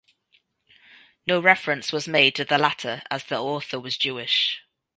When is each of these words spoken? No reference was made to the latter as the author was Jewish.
No 1.27 1.39
reference 1.39 1.91
was 1.91 2.07
made 2.07 2.33
to 2.33 2.43
the 2.43 2.57
latter 2.57 3.03
as 3.11 3.23
the 3.25 3.37
author 3.39 3.79
was 3.79 3.97
Jewish. 3.99 4.61